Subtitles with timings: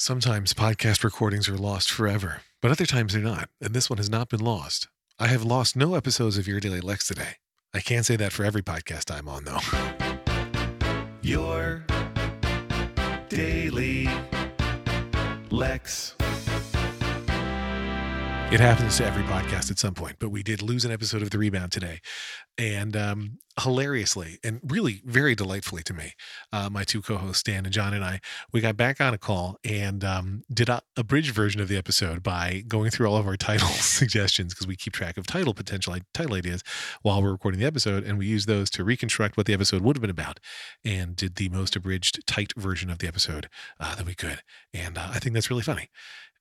[0.00, 4.08] Sometimes podcast recordings are lost forever, but other times they're not, and this one has
[4.08, 4.86] not been lost.
[5.18, 7.38] I have lost no episodes of Your Daily Lex today.
[7.74, 9.58] I can't say that for every podcast I'm on, though.
[11.20, 11.84] Your
[13.28, 14.08] Daily
[15.50, 16.14] Lex.
[18.50, 21.30] It happens to every podcast at some point, but we did lose an episode of
[21.30, 21.98] The Rebound today.
[22.56, 26.12] And um, hilariously, and really very delightfully to me,
[26.52, 28.20] uh, my two co hosts, Dan and John, and I,
[28.52, 31.76] we got back on a call and um, did a, a bridge version of the
[31.76, 35.54] episode by going through all of our title suggestions because we keep track of title
[35.54, 36.62] potential title ideas
[37.02, 38.04] while we're recording the episode.
[38.04, 40.40] And we use those to reconstruct what the episode would have been about
[40.84, 43.48] and did the most abridged, tight version of the episode
[43.80, 44.42] uh, that we could.
[44.72, 45.90] And uh, I think that's really funny.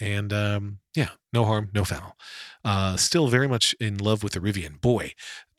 [0.00, 2.16] And um, yeah, no harm, no foul.
[2.64, 4.80] Uh, still very much in love with the Rivian.
[4.80, 5.12] Boy,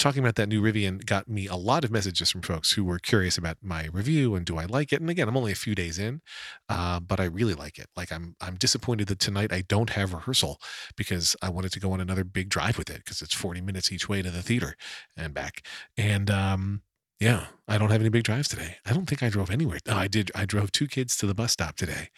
[0.05, 3.00] talking about that new Rivian got me a lot of messages from folks who were
[3.00, 5.02] curious about my review and do I like it?
[5.02, 6.22] And again, I'm only a few days in,
[6.70, 7.88] uh, but I really like it.
[7.96, 10.62] Like I'm, I'm disappointed that tonight I don't have rehearsal
[10.96, 13.91] because I wanted to go on another big drive with it because it's 40 minutes
[13.91, 14.76] each way to the theater
[15.18, 15.65] and back.
[15.98, 16.84] And um,
[17.20, 18.76] yeah, I don't have any big drives today.
[18.85, 19.80] I don't think I drove anywhere.
[19.87, 20.30] No, I did.
[20.35, 22.10] I drove two kids to the bus stop today,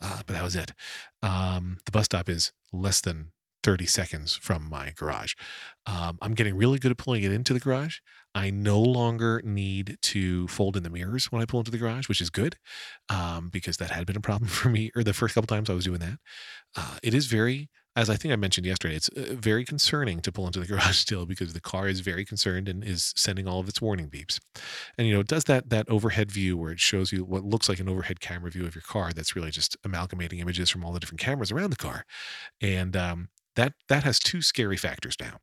[0.00, 0.72] uh, but that was it.
[1.22, 3.32] Um, the bus stop is less than
[3.64, 5.34] 30 seconds from my garage.
[5.86, 7.98] Um, I'm getting really good at pulling it into the garage.
[8.34, 12.08] I no longer need to fold in the mirrors when I pull into the garage,
[12.08, 12.56] which is good
[13.08, 15.74] um, because that had been a problem for me, or the first couple times I
[15.74, 16.18] was doing that.
[16.76, 20.32] Uh, it is very as I think I mentioned yesterday, it's uh, very concerning to
[20.32, 23.60] pull into the garage still because the car is very concerned and is sending all
[23.60, 24.40] of its warning beeps.
[24.98, 27.68] And you know, it does that that overhead view where it shows you what looks
[27.68, 29.12] like an overhead camera view of your car.
[29.12, 32.04] That's really just amalgamating images from all the different cameras around the car.
[32.60, 35.38] And um, that that has two scary factors now.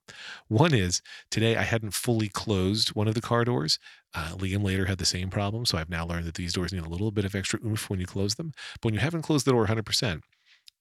[0.48, 3.80] One is today I hadn't fully closed one of the car doors.
[4.14, 6.86] Uh, Liam later had the same problem, so I've now learned that these doors need
[6.86, 8.52] a little bit of extra oomph when you close them.
[8.82, 10.22] But when you haven't closed the door 100%,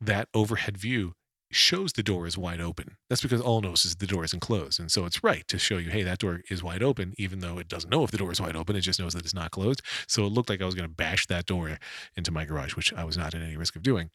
[0.00, 1.14] that overhead view
[1.52, 2.96] shows the door is wide open.
[3.08, 4.78] That's because all knows is the door isn't closed.
[4.78, 7.58] And so it's right to show you, hey, that door is wide open, even though
[7.58, 8.76] it doesn't know if the door is wide open.
[8.76, 9.82] It just knows that it's not closed.
[10.06, 11.78] So it looked like I was going to bash that door
[12.16, 14.10] into my garage, which I was not at any risk of doing.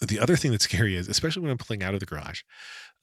[0.00, 2.42] The other thing that's scary is, especially when I'm pulling out of the garage,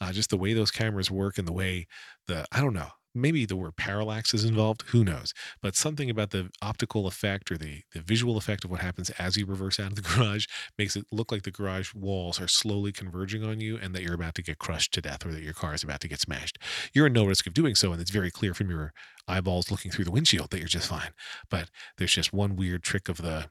[0.01, 1.87] uh, just the way those cameras work and the way
[2.27, 5.33] the, I don't know, maybe the word parallax is involved who knows?
[5.61, 9.37] But something about the optical effect or the, the visual effect of what happens as
[9.37, 10.45] you reverse out of the garage
[10.77, 14.15] makes it look like the garage walls are slowly converging on you and that you're
[14.15, 16.57] about to get crushed to death or that your car is about to get smashed.
[16.93, 18.93] You're in no risk of doing so and it's very clear from your
[19.27, 21.11] eyeballs looking through the windshield that you're just fine.
[21.49, 23.49] But there's just one weird trick of the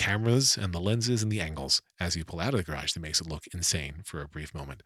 [0.00, 3.00] cameras and the lenses and the angles as you pull out of the garage that
[3.00, 4.82] makes it look insane for a brief moment.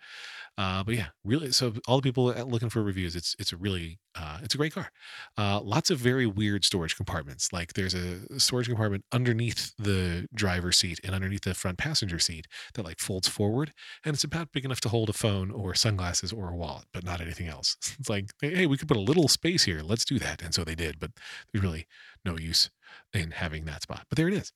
[0.58, 1.52] Uh, but yeah, really.
[1.52, 4.74] So all the people looking for reviews, it's it's a really uh, it's a great
[4.74, 4.90] car.
[5.38, 7.52] Uh, lots of very weird storage compartments.
[7.52, 12.46] Like there's a storage compartment underneath the driver's seat and underneath the front passenger seat
[12.74, 13.72] that like folds forward,
[14.04, 17.04] and it's about big enough to hold a phone or sunglasses or a wallet, but
[17.04, 17.76] not anything else.
[18.00, 19.80] It's like hey, we could put a little space here.
[19.80, 20.42] Let's do that.
[20.42, 21.12] And so they did, but
[21.52, 21.86] there's really
[22.24, 22.70] no use
[23.12, 24.06] in having that spot.
[24.08, 24.52] But there it is.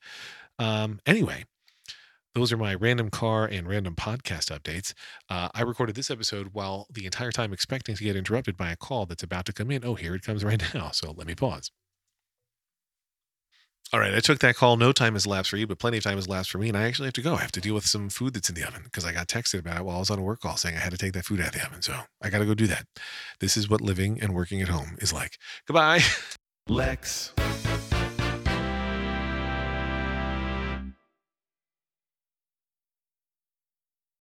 [0.58, 1.44] Um, anyway,
[2.34, 4.94] those are my random car and random podcast updates.
[5.28, 8.76] Uh, I recorded this episode while the entire time expecting to get interrupted by a
[8.76, 9.84] call that's about to come in.
[9.84, 10.90] Oh, here it comes right now.
[10.90, 11.70] So let me pause.
[13.90, 14.76] All right, I took that call.
[14.76, 16.68] No time has lapsed for you, but plenty of time has lapsed for me.
[16.68, 17.34] And I actually have to go.
[17.34, 19.60] I have to deal with some food that's in the oven because I got texted
[19.60, 21.24] about it while I was on a work call saying I had to take that
[21.24, 21.80] food out of the oven.
[21.80, 22.84] So I got to go do that.
[23.40, 25.38] This is what living and working at home is like.
[25.66, 26.02] Goodbye.
[26.68, 27.32] Lex.